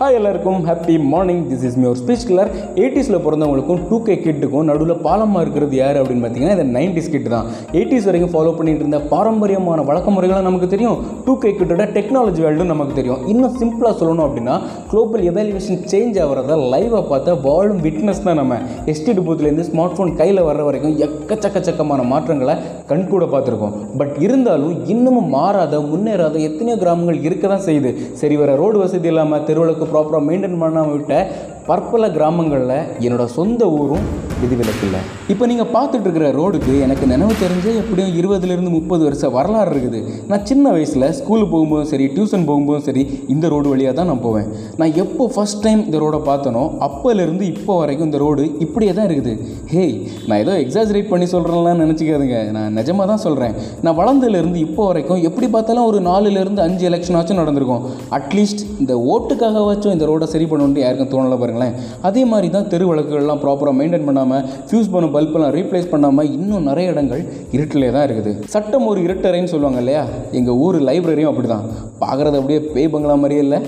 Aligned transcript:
Hi 0.00 0.16
எல்லாருக்கும் 0.18 0.62
happy 0.66 0.94
morning 1.12 1.40
this 1.48 1.64
is 1.68 1.74
மியோர் 1.80 1.98
speech 2.00 2.22
கிளர் 2.28 2.50
எயிட்டிஸில் 2.82 3.16
பிறந்தவங்களுக்கும் 3.24 3.80
டூ 3.88 3.96
கே 4.04 4.14
கிட்டுக்கும் 4.26 4.68
நடுவில் 4.68 4.92
பாலமாக 5.06 5.42
இருக்கிறது 5.44 5.74
யார் 5.80 5.98
அப்படின்னு 6.02 6.22
பார்த்தீங்கன்னா 6.24 6.54
இந்த 6.56 6.64
நைன்டிஸ் 6.76 7.10
கிட் 7.14 7.28
தான். 7.34 7.48
எயிட்டிஸ் 7.78 8.06
வரைக்கும் 8.08 8.32
ஃபாலோ 8.34 8.52
பண்ணிட்டு 8.58 8.82
இருந்த 8.84 8.98
பாரம்பரியமான 9.10 9.82
வழக்க 9.88 10.14
முறைகளும் 10.14 10.46
நமக்கு 10.48 10.68
தெரியும். 10.74 11.00
டூ 11.26 11.32
கே 11.42 11.50
கிட்டோட 11.58 11.86
டெக்னாலஜி 11.96 12.40
வேல்டும் 12.46 12.72
நமக்கு 12.74 12.94
தெரியும். 13.00 13.20
இன்னும் 13.32 13.58
சிம்பிளாக 13.60 13.94
சொல்லணும் 14.00 14.24
அப்படின்னா 14.28 14.54
குளோபல் 14.92 15.26
எவாலுவேஷன் 15.32 15.82
சேஞ்ச் 15.92 16.16
ஆகிறத 16.24 16.56
லைவாக 16.74 17.02
பார்த்தா 17.12 17.34
வாழும் 17.48 17.82
விட்னஸ் 17.88 18.24
தான் 18.28 18.40
நம்ம. 18.42 18.58
எஸ்டிடி 18.94 19.24
பூத்துலேருந்து 19.28 19.68
ஸ்மார்ட் 19.70 19.96
ஃபோன் 19.98 20.14
கையில் 20.22 20.42
வர்ற 20.48 20.64
வரைக்கும் 20.70 20.96
எக்கச்சக்கச்சக்கமான 21.08 22.08
மாற்றங்களை 22.14 22.56
கண்கூட 22.92 23.30
பார்த்துருக்கோம். 23.36 23.76
பட் 24.00 24.16
இருந்தாலும் 24.28 24.74
இன்னமும் 24.96 25.30
மாறாத 25.36 25.82
முன்னேறாத 25.92 26.34
எத்தனையோ 26.48 26.78
கிராமங்கள் 26.86 27.22
இருக்க 27.28 27.44
தான் 27.54 27.64
செய்யுது. 27.68 27.92
சரி 28.22 28.38
வர 28.42 28.56
ரோடு 28.64 28.80
வசதி 28.84 29.12
இல்லாமல் 29.14 29.46
தெருவுகளுக்கு 29.50 29.88
ப்ராப்பராக 29.92 30.26
மெயின்டைன் 30.28 30.60
பண்ணாமல் 30.60 30.96
விட்ட 30.96 31.14
பற்பல 31.70 32.04
கிராமங்களில் 32.16 32.76
என்னோட 33.04 33.24
சொந்த 33.38 33.62
ஊரும் 33.80 34.06
விதிவிலக்கு 34.42 34.84
இல்லை 34.86 35.00
இப்போ 35.32 35.44
நீங்கள் 35.50 35.68
பார்த்துட்டு 35.74 36.06
இருக்கிற 36.06 36.26
ரோடுக்கு 36.36 36.72
எனக்கு 36.84 37.04
நினைவு 37.10 37.34
தெரிஞ்சு 37.42 37.70
எப்படியும் 37.80 38.14
இருபதுலேருந்து 38.20 38.70
முப்பது 38.76 39.02
வருஷம் 39.06 39.34
வரலாறு 39.36 39.70
இருக்குது. 39.72 39.98
நான் 40.30 40.44
சின்ன 40.50 40.70
வயசில் 40.76 41.06
ஸ்கூலுக்கு 41.18 41.50
போகும்போதும் 41.54 41.90
சரி 41.90 42.06
டியூஷன் 42.14 42.46
போகும்போதும் 42.48 42.84
சரி 42.88 43.02
இந்த 43.34 43.48
ரோடு 43.54 43.68
வழியாக 43.72 43.94
தான் 43.98 44.08
நான் 44.10 44.22
போவேன். 44.26 44.46
நான் 44.80 44.94
எப்போ 45.02 45.26
ஃபஸ்ட் 45.34 45.60
டைம் 45.66 45.82
இந்த 45.86 45.98
ரோடை 46.04 46.20
பார்த்தனோ 46.30 46.62
அப்போலேருந்து 46.86 47.44
இப்போ 47.52 47.76
வரைக்கும் 47.80 48.08
இந்த 48.10 48.20
ரோடு 48.24 48.46
இப்படியே 48.66 48.94
தான் 48.98 49.08
இருக்குது. 49.10 49.34
ஹேய் 49.74 49.94
நான் 50.28 50.40
ஏதோ 50.44 50.54
எக்ஸாஜரேட் 50.64 51.10
பண்ணி 51.12 51.28
சொல்கிறேன்லாம் 51.34 51.82
நினச்சிக்காதுங்க. 51.84 52.40
நான் 52.56 52.74
நிஜமாக 52.80 53.08
தான் 53.12 53.22
சொல்கிறேன் 53.26 53.54
நான் 53.86 53.98
வளர்ந்ததுலேருந்து 54.00 54.60
இப்போ 54.66 54.84
வரைக்கும் 54.90 55.22
எப்படி 55.30 55.48
பார்த்தாலும் 55.56 55.88
ஒரு 55.92 56.00
நாலுலேருந்து 56.10 56.64
அஞ்சு 56.68 56.86
எலெக்ஷன் 56.92 57.18
ஆச்சும் 57.20 57.42
நடந்திருக்கும். 57.42 57.84
அட்லீஸ்ட் 58.20 58.64
இந்த 58.82 58.94
ஓட்டுக்காகவாச்சும் 59.14 59.96
இந்த 59.98 60.06
ரோடை 60.12 60.28
சரி 60.34 60.48
பண்ணணுன்ட்டு 60.54 60.84
யாருக்கும் 60.86 61.12
தோணலை 61.14 61.38
பாருங்களேன் 61.60 62.02
அதே 62.08 62.22
மாதிரி 62.32 62.48
தான் 62.56 62.68
தெரு 62.72 62.84
விளக்குகள்லாம் 62.90 63.42
ப்ராப்பராக 63.44 63.74
மெயின்டைன் 63.80 64.06
பண்ணாமல் 64.08 64.44
ஃபியூஸ் 64.68 64.92
பண்ண 64.94 65.08
பல்பெல்லாம் 65.16 65.54
ரீப்ளேஸ் 65.58 65.92
பண்ணாமல் 65.94 66.30
இன்னும் 66.36 66.68
நிறைய 66.70 66.92
இடங்கள் 66.94 67.22
இருட்டிலே 67.56 67.90
தான் 67.96 68.06
இருக்குது. 68.08 68.32
சட்டம் 68.54 68.88
ஒரு 68.92 69.00
இருட்டறைன்னு 69.06 69.52
சொல்லுவாங்க 69.54 69.80
இல்லையா? 69.84 70.04
எங்கள் 70.40 70.58
ஊர் 70.66 70.78
லைப்ரரியும் 70.90 71.32
அப்படி 71.32 71.48
தான் 71.54 71.66
பார்க்குறது 72.04 72.38
அப்படியே 72.40 72.60
பேய் 72.74 72.92
பங்களா 72.94 73.16
மாதிரியே 73.22 73.44
இல்லை. 73.46 73.60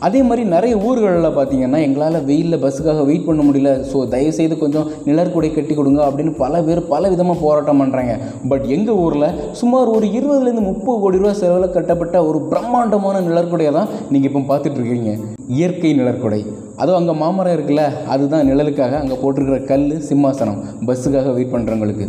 அதே 0.00 0.22
மாதிரி 0.22 0.42
நிறைய 0.44 0.74
ஊர்களில் 0.76 1.36
பார்த்தீங்கன்னா 1.36 1.78
எங்களால் 1.78 2.18
வெயிலில் 2.24 2.60
பஸ்ஸுக்காக 2.62 3.04
வெயிட் 3.04 3.26
பண்ண 3.26 3.42
முடியல. 3.42 3.70
ஸோ 3.90 3.96
தயவுசெய்து 4.08 4.56
கொஞ்சம் 4.58 4.88
நிழற்குடை 5.06 5.50
கட்டி 5.52 5.74
கொடுங்க 5.74 6.00
அப்படின்னு 6.08 6.32
பல 6.36 6.62
பேர் 6.62 6.80
பல 6.86 7.08
விதமாக 7.08 7.38
போராட்டம் 7.40 7.80
பண்ணுறாங்க 7.82 8.14
பட் 8.48 8.66
எங்கள் 8.68 8.94
ஊரில் 8.96 9.28
சுமார் 9.52 9.88
ஒரு 9.88 10.06
இருபதுலேருந்து 10.18 10.62
முப்பது 10.62 11.00
கோடி 11.00 11.16
ரூபா 11.16 11.32
செலவில் 11.32 11.74
கட்டப்பட்ட 11.74 12.24
ஒரு 12.24 12.40
பிரம்மாண்டமான 12.48 13.20
நிழற்குடையை 13.20 13.72
தான் 13.72 13.90
நீங்கள் 14.10 14.30
இப்போ 14.30 14.44
பார்த்துட்ருக்கீங்க 14.52 15.12
இயற்கை 15.48 15.92
நிழற்குடை 15.92 16.40
அதுவும் 16.76 17.00
அங்கே 17.00 17.12
மாமரம் 17.12 17.54
இருக்குல்ல 17.56 17.82
அதுதான் 18.06 18.48
நிழலுக்காக 18.50 18.96
அங்கே 18.98 19.18
போட்டிருக்கிற 19.22 19.60
கல் 19.64 19.90
சிம்மாசனம் 20.00 20.58
பஸ்ஸுக்காக 20.86 21.32
வெயிட் 21.32 21.54
பண்ணுறவங்களுக்கு 21.54 22.06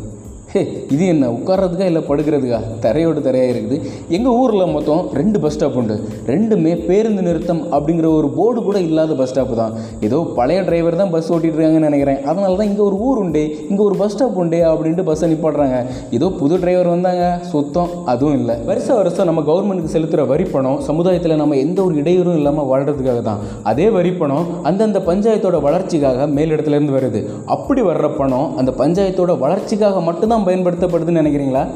ஹே 0.52 0.60
இது 0.94 1.06
என்ன 1.14 1.30
உட்கார்றதுக்கா 1.36 1.86
இல்லை 1.90 2.02
படுக்கிறதுக்கா? 2.10 2.58
தரையோடு 2.84 3.22
தரையாக 3.26 3.54
இருக்குது. 3.54 3.78
எங்கள் 4.16 4.36
ஊரில் 4.42 4.72
மொத்தம் 4.76 5.02
ரெண்டு 5.18 5.38
பஸ் 5.44 5.56
ஸ்டாப் 5.56 5.76
உண்டு. 5.80 5.96
ரெண்டுமே 6.30 6.74
பேருந்து 6.86 7.22
நிறுத்தம் 7.26 7.60
அப்படிங்கிற 7.76 8.08
ஒரு 8.20 8.28
போர்டு 8.38 8.60
கூட 8.68 8.78
இல்லாத 8.86 9.16
பஸ் 9.22 9.32
ஸ்டாப்பு 9.32 9.56
தான். 9.62 9.74
ஏதோ 10.08 10.18
பழைய 10.38 10.60
டிரைவர் 10.68 10.98
தான் 11.02 11.12
பஸ் 11.16 11.32
ஓட்டிகிட்டு 11.32 11.58
இருக்காங்கன்னு 11.58 11.90
நினைக்கிறேன். 11.90 12.20
அதனால 12.30 12.54
தான் 12.60 12.70
இங்கே 12.72 12.84
ஒரு 12.88 13.00
ஊர் 13.08 13.20
உண்டு 13.24 13.44
இங்கே 13.72 13.84
ஒரு 13.88 13.98
பஸ் 14.02 14.14
ஸ்டாப் 14.16 14.38
உண்டு 14.44 14.62
அப்படின்ட்டு 14.70 15.06
பஸ்ஸை 15.10 15.30
நிப்பாடுறாங்க 15.34 15.80
ஏதோ 16.20 16.30
புது 16.40 16.62
டிரைவர் 16.64 16.90
வந்தாங்க 16.94 17.26
சுத்தம் 17.52 17.92
அதுவும் 18.14 18.38
இல்லை. 18.40 18.56
வருஷ 18.70 18.88
வருஷம் 19.00 19.30
நம்ம 19.32 19.44
கவர்மெண்ட்டுக்கு 19.50 19.96
செலுத்துகிற 19.96 20.26
வரி 20.32 20.48
பணம் 20.56 20.80
சமுதாயத்தில் 20.88 21.40
நம்ம 21.44 21.60
எந்த 21.66 21.80
ஒரு 21.88 21.96
இடையூறும் 22.04 22.40
இல்லாமல் 22.42 22.70
வாழ்கிறதுக்காக 22.72 23.24
தான். 23.30 23.44
அதே 23.74 23.90
வரி 23.98 24.14
பணம் 24.24 24.48
அந்தந்த 24.72 25.02
பஞ்சாயத்தோட 25.10 25.60
வளர்ச்சிக்காக 25.68 26.30
மேலிடத்துலேருந்து 26.38 26.98
வருது. 27.00 27.22
அப்படி 27.58 27.84
வர்ற 27.92 28.10
பணம் 28.22 28.50
அந்த 28.62 28.74
பஞ்சாயத்தோட 28.84 29.38
வளர்ச்சிக்காக 29.46 30.00
மட்டும்தான் 30.10 30.36
பயன்படுத்தப்படுதுன்னு 30.46 31.22
நினைக்கிறீங்களா? 31.22 31.68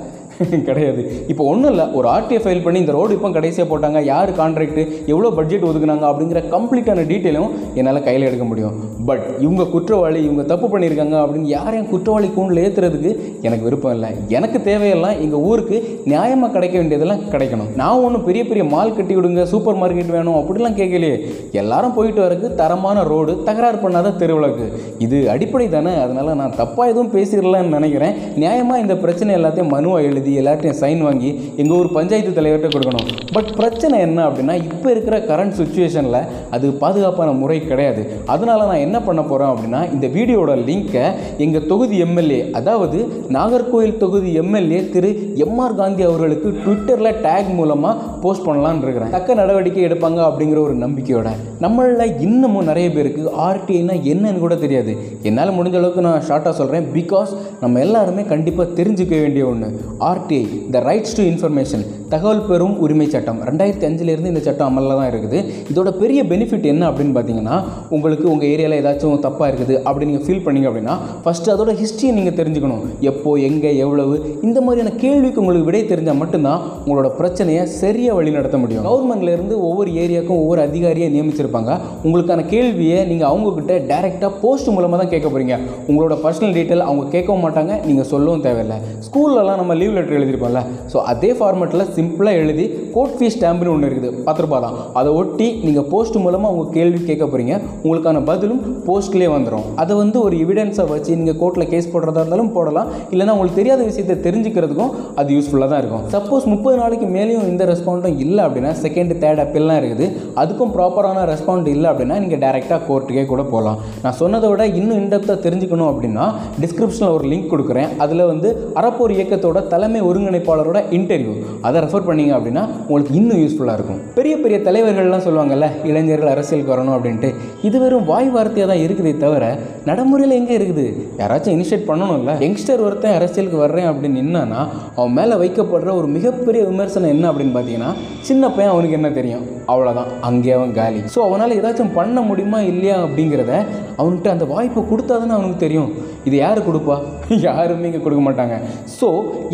கிடையாது. 0.70 1.02
இப்போ 1.32 1.44
ஒன்றும் 1.52 1.72
இல்லை 1.74 1.86
ஒரு 2.00 2.08
ஆர்டிஐ 2.16 2.40
ஃபைல் 2.44 2.64
பண்ணி 2.66 2.82
இந்த 2.84 2.96
ரோடு 2.98 3.16
இப்போ 3.18 3.32
கடைசியாக 3.38 3.68
போட்டாங்க 3.72 4.00
யார் 4.12 4.32
கான்ட்ராக்ட் 4.42 4.82
எவ்வளோ 5.14 5.32
பட்ஜெட் 5.40 5.68
ஒதுக்குனாங்க 5.70 6.06
அப்படிங்கிற 6.12 6.42
கம்ப்ளீட்டான 6.56 7.06
டீட்டெயிலும் 7.12 7.52
என்னால் 7.80 8.06
கையில் 8.08 8.28
எடுக்க 8.30 8.46
முடியும். 8.52 8.76
பட் 9.10 9.24
இவங்க 9.46 9.64
குற்றவாளி 9.76 10.20
இவங்க 10.28 10.44
தப்பு 10.54 10.68
பண்ணியிருக்காங்க 10.74 11.16
அப்படின்னு 11.24 11.50
யாரையும் 11.58 11.90
குற்றவாளி 11.94 12.28
கூண்டில் 12.38 12.64
ஏற்றுறதுக்கு 12.66 13.12
எனக்கு 13.48 13.68
விருப்பம் 13.68 13.96
இல்லை. 13.96 14.10
எனக்கு 14.38 14.58
தேவையெல்லாம் 14.70 15.18
எங்கள் 15.26 15.44
ஊருக்கு 15.50 15.78
நியாயமாக 16.12 16.52
கிடைக்க 16.56 16.76
வேண்டியதெல்லாம் 16.82 17.24
கிடைக்கணும். 17.34 17.70
நான் 17.82 18.04
ஒன்றும் 18.06 18.26
பெரிய 18.28 18.44
பெரிய 18.50 18.64
மால் 18.74 18.96
கட்டி 18.98 19.14
விடுங்க 19.18 19.44
சூப்பர் 19.54 19.80
மார்க்கெட் 19.82 20.14
வேணும் 20.18 20.38
அப்படிலாம் 20.42 20.78
கேட்கலையே 20.80 21.18
எல்லாரும் 21.62 21.96
போயிட்டு 21.98 22.22
வரக்கு 22.26 22.48
தரமான 22.62 23.04
ரோடு 23.12 23.34
தகராறு 23.48 23.78
பண்ணாத 23.86 24.14
தெருவிளக்கு. 24.22 24.66
இது 25.06 25.18
அடிப்படை 25.36 25.68
தானே 25.76 25.94
அதனால் 26.06 26.40
நான் 26.42 26.58
தப்பாக 26.62 26.92
எதுவும் 26.92 27.12
பேசிடலான்னு 27.16 27.76
நினைக்கிறேன். 27.78 28.16
நியாயமாக 28.44 28.84
இந்த 28.84 28.96
பிரச்சனை 29.04 29.32
எல்லாத்தையும் 29.40 29.74
மனுவாக 29.76 30.08
எழுதி 30.10 30.31
எல்லார்ட்டையும் 30.40 30.80
சைன் 30.82 31.02
வாங்கி 31.08 31.30
எங்கள் 31.62 31.78
ஊர் 31.78 31.90
பஞ்சாயத்து 31.98 32.32
தலைவர்கிட்ட 32.40 32.72
கொடுக்கணும். 32.76 33.08
பட் 33.36 33.50
பிரச்சனை 33.60 33.96
என்ன 34.08 34.20
அப்படின்னா 34.30 34.56
இப்போ 34.64 34.88
இருக்கிற 34.94 35.18
கரண்ட் 35.32 35.58
சுச்சுவேஷனில் 35.60 36.20
அது 36.56 36.68
பாதுகாப்பான 36.84 37.30
முறை 37.42 37.60
கிடையாது. 37.72 38.02
அதனால 38.34 38.60
நான் 38.72 38.84
என்ன 38.88 38.98
பண்ண 39.08 39.22
போகிறேன் 39.32 39.52
அப்படின்னா 39.54 39.82
இந்த 39.96 40.08
வீடியோட 40.18 40.56
லிங்க்கை 40.70 41.06
எங்கள் 41.46 41.68
தொகுதி 41.72 41.98
எம்எல்ஏ 42.08 42.42
அதாவது 42.60 43.00
நாகர்கோவில் 43.38 43.98
தொகுதி 44.04 44.32
எம்எல்ஏ 44.44 44.82
திரு 44.96 45.12
எம்ஆர் 45.46 45.78
காந்தி 45.82 46.04
அவர்களுக்கு 46.10 46.50
ட்விட்டரில் 46.64 47.20
டேக் 47.28 47.50
மூலமாக 47.60 48.10
போஸ்ட் 48.24 48.48
பண்ணலான்னு 48.48 48.86
இருக்கிறேன். 48.86 49.14
தக்க 49.18 49.34
நடவடிக்கை 49.42 49.84
எடுப்பாங்க 49.90 50.20
அப்படிங்கிற 50.30 50.60
ஒரு 50.68 50.76
நம்பிக்கையோட. 50.86 51.30
நம்மளில் 51.66 52.18
இன்னமும் 52.28 52.70
நிறைய 52.72 52.88
பேருக்கு 52.96 53.24
ஆர்டிஐனா 53.48 53.96
என்னன்னு 54.14 54.44
கூட 54.46 54.56
தெரியாது. 54.66 54.94
என்னால் 55.30 55.56
முடிஞ்ச 55.58 55.76
அளவுக்கு 55.80 56.06
நான் 56.08 56.26
ஷார்ட்டாக 56.30 56.54
சொல்கிறேன் 56.60 56.86
பிகாஸ் 56.98 57.32
நம்ம 57.64 57.80
எல்லாருமே 57.86 58.24
கண்டிப்பாக 58.34 58.76
தெரிஞ்சுக்க 58.80 59.14
வேண்டிய 59.24 59.44
ஒன்று 59.52 59.68
RTI 60.12 60.44
the 60.76 60.84
rights 60.90 61.18
to 61.18 61.26
information 61.32 61.84
தகவல் 62.14 62.46
பெறும் 62.48 62.74
உரிமை 62.84 63.06
சட்டம். 63.12 63.38
ரெண்டாயிரத்தி 63.50 63.86
அஞ்சுலேருந்து 63.90 64.32
இந்த 64.32 64.42
சட்டம் 64.48 64.70
அமலில் 64.70 64.98
தான் 65.00 65.10
இருக்குது. 65.12 65.38
இதோட 65.72 65.90
பெரிய 66.02 66.22
பெனிஃபிட் 66.32 66.66
என்ன 66.72 66.84
அப்படின்னு 66.90 67.14
பார்த்தீங்கன்னா 67.18 67.58
உங்களுக்கு 67.96 68.26
உங்கள் 68.32 68.50
ஏரியாவில் 68.54 68.78
ஏதாச்சும் 68.80 69.22
தப்பாக 69.26 69.48
இருக்குது 69.52 69.76
அப்படி 69.88 70.08
நீங்கள் 70.10 70.26
ஃபீல் 70.26 70.44
பண்ணீங்க 70.46 70.68
அப்படின்னா 70.72 70.96
ஃபஸ்ட்டு 71.26 71.54
அதோட 71.54 71.74
ஹிஸ்ட்ரியை 71.82 72.12
நீங்கள் 72.18 72.36
தெரிஞ்சுக்கணும். 72.40 72.82
எப்போ 73.12 73.30
எங்கே 73.50 73.72
எவ்வளவு 73.86 74.16
இந்த 74.48 74.58
மாதிரியான 74.66 74.94
கேள்விக்கு 75.04 75.42
உங்களுக்கு 75.44 75.70
விடை 75.70 75.82
தெரிஞ்சால் 75.94 76.20
மட்டும்தான் 76.22 76.60
உங்களோட 76.86 77.12
பிரச்சனையை 77.20 77.64
சரியாக 77.82 78.18
வழி 78.20 78.34
நடத்த 78.38 78.60
முடியும். 78.64 78.84
கவர்மெண்ட்லேருந்து 78.90 79.56
ஒவ்வொரு 79.70 79.92
ஏரியாவுக்கும் 80.04 80.42
ஒவ்வொரு 80.44 80.64
அதிகாரியை 80.68 81.10
நியமிச்சிருப்பாங்க. 81.16 81.72
உங்களுக்கான 82.06 82.46
கேள்வியை 82.54 83.00
நீங்கள் 83.12 83.30
அவங்கக்கிட்ட 83.32 83.80
டைரெக்டாக 83.94 84.32
போஸ்ட் 84.44 84.74
மூலமாக 84.76 85.00
தான் 85.04 85.14
கேட்க 85.16 85.28
போகிறீங்க 85.30 85.58
உங்களோட 85.90 86.18
பர்சனல் 86.26 86.56
டீட்டெயில் 86.60 86.86
அவங்க 86.90 87.06
கேட்கவும் 87.16 87.44
மாட்டாங்க 87.48 87.72
நீங்கள் 87.88 88.10
சொல்லவும் 88.14 88.46
தேவையில்லை. 88.50 88.80
ஸ்கூல்லலாம் 89.08 89.60
நம்ம 89.64 89.80
லீவ் 89.82 89.98
லெட்டர் 90.02 90.20
எழுதிருப்போம்ல 90.20 90.64
ஸோ 90.94 90.98
அதே 91.14 91.32
ஃபார்மெட்டில் 91.40 91.88
சிம்பிளாக 91.98 92.42
எழுதி 92.44 92.68
கோட் 92.96 93.16
ஃபீஸ் 93.18 93.36
ஸ்டாம்புன்னு 93.38 93.74
ஒன்று 93.74 93.88
இருக்குது. 93.90 94.10
பத்து 94.28 94.42
ரூபா 94.44 94.58
தான். 94.66 94.76
அதை 95.00 95.10
ஒட்டி 95.20 95.48
நீங்கள் 95.66 95.86
போஸ்ட் 95.92 96.18
மூலமாக 96.24 96.54
உங்கள் 96.54 96.72
கேள்வி 96.78 97.00
கேட்க 97.10 97.26
போகிறீங்க 97.26 97.54
உங்களுக்கான 97.84 98.24
பதிலும் 98.30 98.62
போஸ்ட்லேயே 98.88 99.30
வந்துடும் 99.36 99.66
அதை 99.82 99.94
வந்து 100.02 100.18
ஒரு 100.26 100.36
எவிடன்ஸை 100.44 100.86
வச்சு 100.92 101.12
நீங்கள் 101.20 101.38
கோர்ட்டில் 101.42 101.70
கேஸ் 101.74 101.90
போடுறதா 101.94 102.22
இருந்தாலும் 102.24 102.52
போடலாம். 102.58 102.90
இல்லைனா 103.14 103.34
உங்களுக்கு 103.36 103.60
தெரியாத 103.62 103.82
விஷயத்தை 103.90 104.16
தெரிஞ்சுக்கிறதுக்கும் 104.26 104.92
அது 105.22 105.30
யூஸ்ஃபுல்லாக 105.38 105.70
தான் 105.74 105.82
இருக்கும். 105.84 106.04
சப்போஸ் 106.16 106.46
முப்பது 106.54 106.76
நாளைக்கு 106.82 107.08
மேலேயும் 107.16 107.48
இந்த 107.52 107.66
ரெஸ்பாண்டும் 107.72 108.18
இல்லை 108.26 108.42
அப்படின்னா 108.48 108.72
செகண்ட் 108.84 109.14
தேர்ட் 109.24 109.44
அப்பீல்லாம் 109.46 109.80
இருக்குது. 109.82 110.08
அதுக்கும் 110.44 110.74
ப்ராப்பரான 110.76 111.26
ரெஸ்பாண்ட் 111.34 111.70
இல்லை 111.76 111.88
அப்படின்னா 111.92 112.18
நீங்கள் 112.24 112.42
டேரெக்டாக 112.46 112.82
கோர்ட்டுக்கே 112.90 113.26
கூட 113.34 113.42
போகலாம் 113.54 113.80
நான் 114.06 114.18
சொன்னதை 114.22 114.50
விட 114.54 114.64
இன்னும் 114.80 115.00
இன்டெப்த்தாக 115.04 115.40
தெரிஞ்சுக்கணும் 115.46 115.90
அப்படின்னா 115.92 116.26
டிஸ்கிரிப்ஷனில் 116.64 117.16
ஒரு 117.18 117.26
லிங்க் 117.32 117.52
கொடுக்குறேன். 117.54 117.90
அதில் 118.04 118.24
வந்து 118.32 118.50
அறப்போர் 118.80 119.16
இயக்கத்தோட 119.18 119.60
தலைமை 119.72 119.91
ஒருங்கிணைப்பாளரோட 120.00 120.80
இன்டர்வியூ 120.98 121.34
அதை 121.68 121.78
ரெஃபர் 121.86 122.08
பண்ணீங்க 122.10 122.34
அப்படின்னா 122.38 122.64
உங்களுக்கு 122.88 123.16
இன்னும் 123.20 123.42
யூஸ்ஃபுல்லாக 123.44 123.78
இருக்கும். 123.78 124.00
பெரிய 124.18 124.34
பெரிய 124.44 124.58
தலைவர்கள்லாம் 124.68 125.26
சொல்லுவாங்கல்ல 125.28 125.68
இளைஞர்கள் 125.90 126.32
அரசியலுக்கு 126.34 126.74
வரணும் 126.74 126.96
அப்படின்ட்டு. 126.98 127.30
இது 127.70 127.80
வெறும் 127.84 128.08
வாய் 128.12 128.30
வார்த்தையாக 128.36 128.70
தான் 128.72 128.84
இருக்குதே 128.86 129.14
தவிர 129.26 129.44
நடைமுறையில் 129.90 130.38
எங்கே 130.40 130.56
இருக்குது? 130.60 130.86
யாராச்சும் 131.22 131.56
இனிஷியேட் 131.58 131.88
பண்ணணும்ல. 131.92 132.34
யங்ஸ்டர் 132.46 132.84
ஒருத்தன் 132.88 133.18
அரசியலுக்கு 133.20 133.60
வர்றேன் 133.64 133.90
அப்படின்னு 133.92 134.22
என்னன்னா 134.26 134.62
அவன் 135.00 135.16
மேலே 135.20 135.36
வைக்கப்படுற 135.44 135.90
ஒரு 136.00 136.10
மிகப்பெரிய 136.18 136.64
விமர்சனம் 136.72 137.14
என்ன 137.16 137.26
அப்படின்னு 137.32 137.56
பார்த்தீங்கன்னா 137.58 137.92
சின்ன 138.30 138.50
பையன் 138.56 138.74
அவனுக்கு 138.74 139.00
என்ன 139.00 139.12
தெரியும்? 139.20 139.46
அவ்வளோதான் 139.72 140.12
அங்கே 140.30 140.52
அவன் 140.58 140.74
காலி. 140.80 141.02
ஸோ 141.14 141.20
அவனால் 141.28 141.58
ஏதாச்சும் 141.60 141.96
பண்ண 142.00 142.22
முடியுமா 142.30 142.60
இல்லையா 142.72 142.98
அப்படிங்கிறத 143.06 143.54
அவன்கிட்ட 144.00 144.30
அந்த 144.36 144.46
வாய்ப்பை 144.54 144.84
கொடுத்தாதானே 144.92 145.36
அவனுக்கு 145.38 145.66
தெரியும். 145.66 145.92
இது 146.28 146.36
யார் 146.38 146.68
கொடுப்பா? 146.68 146.98
யாருமே 147.48 147.86
இங்கே 147.90 148.00
கொடுக்க 148.04 148.22
மாட்டாங்க. 148.24 148.56
ஸோ 149.00 149.08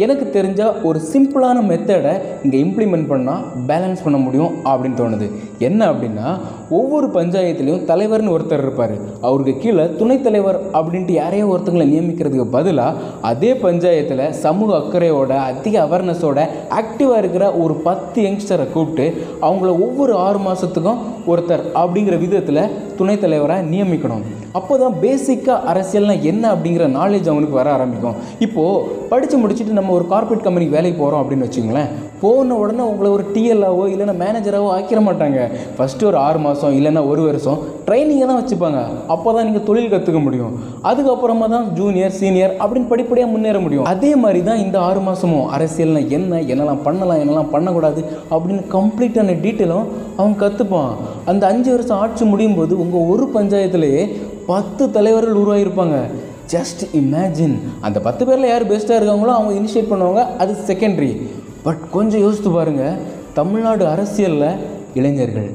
எனக்கு 0.04 0.26
தெரிஞ்ச 0.36 0.62
ஒரு 0.88 1.00
சிம்பிளான 1.12 1.58
மெத்தடை 1.72 2.14
இங்கே 2.44 2.58
இம்ப்ளிமெண்ட் 2.66 3.08
பண்ணால் 3.12 3.42
பேலன்ஸ் 3.70 4.04
பண்ண 4.06 4.18
முடியும் 4.26 4.54
அப்படின்னு 4.70 5.00
தோணுது. 5.02 5.28
என்ன 5.68 5.82
அப்படின்னா 5.92 6.28
ஒவ்வொரு 6.78 7.08
பஞ்சாயத்துலேயும் 7.18 7.84
தலைவர்னு 7.92 8.34
ஒருத்தர் 8.36 8.64
இருப்பார். 8.66 8.96
அவருக்கு 9.28 9.54
கீழே 9.64 9.86
துணைத் 10.00 10.26
தலைவர் 10.28 10.60
அப்படின்ட்டு 10.80 11.14
யாரையோ 11.20 11.46
ஒருத்தங்களை 11.54 11.88
நியமிக்கிறதுக்கு 11.94 12.48
பதிலாக 12.58 13.04
அதே 13.32 13.52
பஞ்சாயத்தில் 13.66 14.26
சமூக 14.46 14.74
அக்கறையோட 14.82 15.32
அதிக 15.52 15.76
அவேர்னஸோட 15.86 16.40
ஆக்டிவாக 16.80 17.22
இருக்கிற 17.24 17.46
ஒரு 17.64 17.76
பத்து 17.88 18.22
யங்ஸ்டரை 18.28 18.68
கூப்பிட்டு 18.74 19.08
அவங்கள 19.48 19.72
ஒவ்வொரு 19.86 20.16
ஆறு 20.26 20.42
மாதத்துக்கும் 20.48 21.04
ஒருத்தர் 21.32 21.64
அப்படிங்கிற 21.84 22.18
விதத்தில் 22.26 22.64
துணைத் 23.00 23.24
தலைவராக 23.24 23.70
நியமிக்கணும். 23.74 24.26
அப்போ 24.58 24.74
தான் 24.78 24.96
பேசிக்காக 25.02 25.66
அரசியல்னால் 25.72 26.24
என்ன 26.30 26.44
அப்படிங்கிற 26.54 26.86
நாலேஜ் 27.00 27.28
அவனுக்கு 27.32 27.56
வர 27.56 27.67
ஆரம்பிக்கும். 27.76 28.18
இப்போது 28.46 28.84
படித்து 29.12 29.36
முடிச்சுட்டு 29.42 29.80
நம்ம 29.80 29.94
ஒரு 30.00 30.06
கார்ப்பரேட் 30.12 30.46
கம்பெனிக்கு 30.48 30.78
வேலைக்கு 30.78 31.00
போகிறோம் 31.02 31.22
அப்படின்னு 31.24 31.48
வச்சுங்களேன் 31.48 31.90
போன 32.22 32.56
உடனே 32.62 32.84
உங்களை 32.92 33.10
ஒரு 33.16 33.24
டிஎல்லாவோ 33.34 33.84
இல்லைன்னா 33.94 34.14
மேனேஜராகவோ 34.22 34.70
ஆக்கிட 34.76 35.00
மாட்டாங்க. 35.08 35.40
ஃபஸ்ட்டு 35.78 36.08
ஒரு 36.10 36.18
ஆறு 36.28 36.40
மாதம் 36.46 36.76
இல்லைன்னா 36.78 37.02
ஒரு 37.12 37.22
வருஷம் 37.28 37.60
ட்ரைனிங்கை 37.88 38.26
தான் 38.30 38.40
வச்சுப்பாங்க. 38.40 38.80
அப்போ 39.14 39.28
தான் 39.36 39.46
நீங்கள் 39.48 39.66
தொழில் 39.68 39.92
கற்றுக்க 39.92 40.20
முடியும். 40.28 40.54
அதுக்கப்புறமா 40.92 41.48
தான் 41.56 41.68
ஜூனியர் 41.80 42.16
சீனியர் 42.20 42.54
அப்படின்னு 42.62 42.92
படிப்படியாக 42.94 43.34
முன்னேற 43.34 43.60
முடியும். 43.66 43.88
அதே 43.94 44.12
மாதிரி 44.24 44.42
தான் 44.50 44.64
இந்த 44.66 44.78
ஆறு 44.88 45.02
மாதமும் 45.08 45.48
அரசியல்னா 45.58 46.02
என்ன 46.18 46.42
என்னெல்லாம் 46.54 46.84
பண்ணலாம் 46.88 47.22
என்னெல்லாம் 47.24 47.54
பண்ணக்கூடாது 47.54 48.04
அப்படின்னு 48.34 48.64
கம்ப்ளீட்டான 48.76 49.38
டீட்டெயிலும் 49.46 49.88
அவன் 50.20 50.36
கற்றுப்பான் 50.44 50.92
அந்த 51.32 51.44
அஞ்சு 51.52 51.70
வருஷம் 51.76 52.00
ஆட்சி 52.04 52.26
முடியும் 52.32 52.58
போது 52.60 52.74
உங்கள் 52.86 53.08
ஒரு 53.12 53.28
பஞ்சாயத்துலேயே 53.38 54.04
பத்து 54.52 54.84
தலைவர்கள் 54.98 55.40
உருவாகியிருப்பாங்க 55.42 55.98
ஜஸ்ட் 56.48 56.84
இமேஜின் 56.96 57.56
அந்த 57.82 57.98
பத்து 58.00 58.26
பேரில் 58.26 58.50
யார் 58.50 58.70
பெஸ்ட்டாக 58.70 59.00
இருக்காங்களோ 59.00 59.34
அவங்க 59.34 59.54
இனிஷியேட் 59.60 59.92
பண்ணுவாங்க 59.92 60.24
அது 60.38 60.54
செகண்டரி 60.68 61.12
பட் 61.64 61.82
கொஞ்சம் 61.92 62.20
யோசித்து 62.20 62.52
பாருங்கள் 62.52 63.00
தமிழ்நாடு 63.34 63.86
அரசியலில் 63.88 64.50
இளைஞர்கள் 64.94 65.50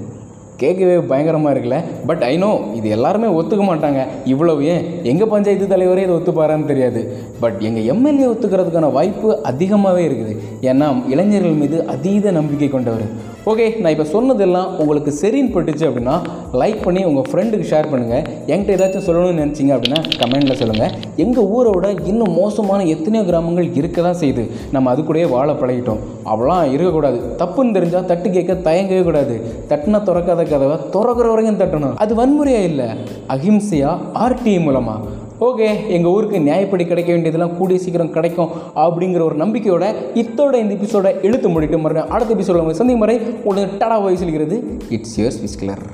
கேட்கவே 0.62 0.96
பயங்கரமாக 1.10 1.52
இருக்குல்ல? 1.54 1.80
பட் 2.10 2.22
ஐ 2.30 2.34
நோ 2.44 2.50
இது 2.78 2.88
எல்லாருமே 2.96 3.30
ஒத்துக்க 3.38 3.64
மாட்டாங்க. 3.70 4.00
இவ்வளவு 4.32 4.68
ஏன்? 4.74 4.84
எங்கள் 5.12 5.32
பஞ்சாயத்து 5.34 5.72
தலைவரே 5.74 6.04
இதை 6.06 6.14
ஒத்துப்பாரான்னு 6.18 6.70
தெரியாது. 6.72 7.02
பட் 7.42 7.58
எங்கள் 7.68 7.88
எம்எல்ஏ 7.94 8.28
ஒத்துக்கிறதுக்கான 8.32 8.92
வாய்ப்பு 8.98 9.28
அதிகமாகவே 9.50 10.04
இருக்குது. 10.08 10.34
ஏன்னா 10.70 10.88
இளைஞர்கள் 11.12 11.60
மீது 11.62 11.78
அதீத 11.94 12.32
நம்பிக்கை 12.40 12.70
கொண்டவர். 12.76 13.06
ஓகே 13.50 13.64
நான் 13.82 13.92
இப்போ 13.94 14.04
சொன்னதெல்லாம் 14.12 14.68
உங்களுக்கு 14.82 15.12
சரின்னு 15.20 15.52
பட்டுச்சு 15.54 15.84
அப்படின்னா 15.86 16.16
லைக் 16.60 16.82
பண்ணி 16.84 17.00
உங்கள் 17.08 17.26
ஃப்ரெண்டுக்கு 17.30 17.66
ஷேர் 17.70 17.88
பண்ணுங்கள் 17.92 18.26
என்கிட்ட 18.52 18.76
ஏதாச்சும் 18.76 19.04
சொல்லணும்னு 19.06 19.40
நினச்சிங்க 19.42 19.72
அப்படின்னா 19.76 20.00
கமெண்டில் 20.20 20.58
சொல்லுங்கள் 20.60 20.92
எங்கள் 21.24 21.48
ஊரோட 21.56 21.86
இன்னும் 22.10 22.36
மோசமான 22.40 22.84
எத்தனையோ 22.94 23.22
கிராமங்கள் 23.30 23.68
இருக்க 23.80 23.98
தான் 24.06 24.20
செய்யுது 24.20 24.44
நம்ம 24.74 24.90
அது 24.92 25.02
கூடயே 25.08 25.26
வாழ 25.34 25.48
பழகிட்டோம். 25.62 26.00
அவ்வளோலாம் 26.30 26.70
இருக்கக்கூடாது. 26.74 27.18
தப்புன்னு 27.40 27.76
தெரிஞ்சால் 27.78 28.08
தட்டு 28.10 28.30
கேட்க 28.36 28.54
தயங்கவே 28.68 29.02
கூடாது. 29.08 29.34
தட்டுனா 29.72 30.00
திறக்காத 30.08 30.44
கதவை 30.52 30.76
திறக்கிற 30.94 31.26
வரைக்கும் 31.32 31.60
தட்டணும். 31.62 31.96
அது 32.04 32.12
வன்முறையாக 32.20 32.70
இல்லை? 32.70 32.88
அஹிம்சையா 33.34 33.90
ஆர்டி 34.24 34.54
மூலமாக 34.66 35.20
ஓகே 35.46 35.68
எங்கள் 35.94 36.12
ஊருக்கு 36.12 36.38
நியாயப்படி 36.46 36.84
கிடைக்க 36.86 37.10
வேண்டியதெல்லாம் 37.12 37.56
கூடிய 37.58 37.78
சீக்கிரம் 37.84 38.12
கிடைக்கும் 38.16 38.52
அப்படிங்கிற 38.84 39.22
ஒரு 39.28 39.36
நம்பிக்கையோட 39.42 39.86
இத்தோட 40.22 40.54
இந்த 40.62 40.74
எபிசோட 40.78 41.14
இழுத்து 41.28 41.50
முடிட்டு 41.54 41.82
மறுபடியும் 41.84 42.14
அடுத்த 42.16 42.36
எபிசோட 42.36 42.62
உங்களுக்கு 42.62 42.82
சந்திக்கும் 42.82 43.04
முறை 43.04 43.18
உங்களுக்கு 43.44 43.80
டடா 43.84 43.98
வயசு 44.06 44.24
சொல்கிறது 44.24 44.58
இட்ஸ் 44.96 45.18
யோர்ஸ் 45.22 45.42
விஸ்கிலர் 45.46 45.84